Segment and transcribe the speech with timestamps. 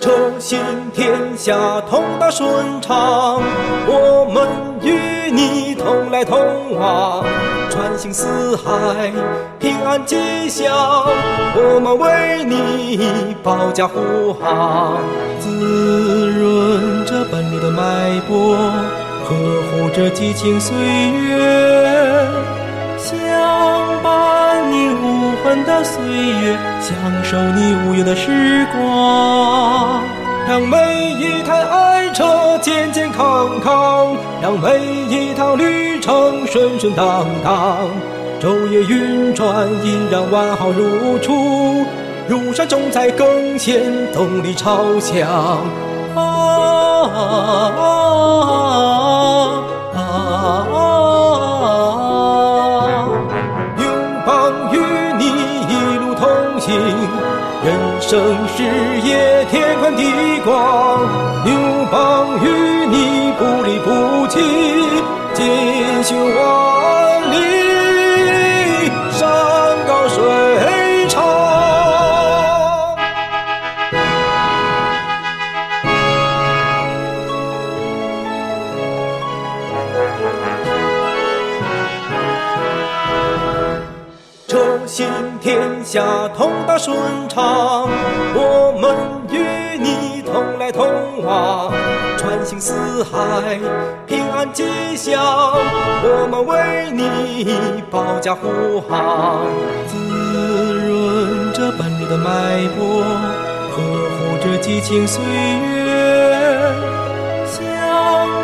[0.00, 0.60] 诚心
[0.92, 2.46] 天下通达顺
[2.80, 3.42] 畅
[3.86, 4.46] 我们
[4.82, 6.38] 与你同来同
[6.78, 7.24] 往
[7.70, 9.12] 穿行四海
[9.58, 10.72] 平安吉祥
[11.56, 14.98] 我们为你保驾护航
[15.40, 18.56] 滋润着奔流的脉搏
[19.24, 19.34] 呵
[19.70, 21.73] 护着激情岁月。
[26.84, 30.02] 享受你无忧的时光。
[30.46, 37.88] 让每一台爱车健健康康，让每一趟旅程顺顺当当。
[38.38, 41.86] 昼夜运转，依然完好如初。
[42.28, 43.80] 如山重在，更显
[44.12, 45.26] 动力超强。
[46.14, 47.16] 啊啊
[47.78, 49.03] 啊
[56.64, 56.74] 情，
[57.62, 58.62] 人生事
[59.06, 60.02] 业天宽地
[60.42, 60.98] 广。
[61.44, 61.52] 刘
[61.92, 64.40] 邦与你不离不弃，
[65.34, 65.44] 锦
[66.02, 66.16] 绣
[84.86, 85.06] 行
[85.40, 86.02] 天下，
[86.36, 86.96] 通达顺
[87.28, 87.88] 畅。
[88.34, 88.94] 我们
[89.30, 90.86] 与你同来同
[91.22, 91.72] 往，
[92.16, 93.58] 穿行四海，
[94.06, 94.64] 平安吉
[94.96, 95.22] 祥。
[96.02, 99.46] 我们为你保驾护航，
[99.86, 99.94] 滋
[100.74, 103.02] 润着本路的脉搏，
[103.72, 106.72] 呵护着激情岁月，
[107.46, 107.60] 相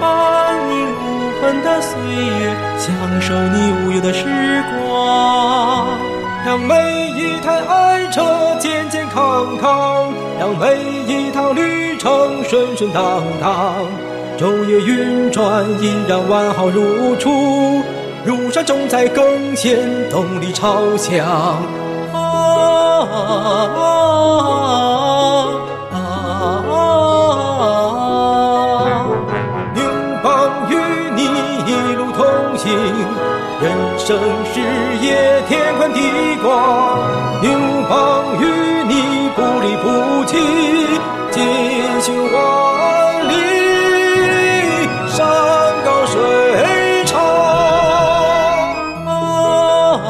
[0.00, 4.24] 伴你无痕的岁月，享受你无忧的时
[4.80, 6.13] 光。
[6.44, 6.74] 让每
[7.16, 10.76] 一台爱车健健康康，让每
[11.06, 13.74] 一趟旅程顺顺当当。
[14.36, 17.82] 昼夜运转，依然完好如初。
[18.26, 19.78] 如山重在，更显
[20.10, 21.62] 动力超强。
[32.64, 32.72] 路同行，
[33.60, 33.64] 人
[33.98, 34.18] 生
[34.52, 34.60] 事
[35.02, 35.06] 业
[35.48, 36.00] 天宽地
[36.42, 36.48] 广。
[37.42, 37.52] 拥
[37.88, 38.42] 抱与
[38.88, 40.32] 你不离不弃，
[41.30, 41.36] 锦
[42.00, 42.34] 绣万
[43.28, 43.32] 里，
[45.08, 45.26] 山
[45.84, 46.14] 高水
[47.04, 47.12] 长。
[49.06, 49.10] 啊
[50.06, 50.08] 啊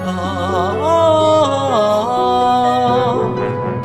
[0.00, 0.42] 啊
[0.82, 0.86] 啊！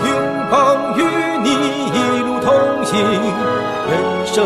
[0.05, 0.07] 拥
[0.49, 0.53] 抱
[0.95, 0.99] 与
[1.43, 1.47] 你
[1.93, 2.47] 一路同
[2.85, 2.95] 行，
[3.89, 3.91] 人
[4.25, 4.37] 生。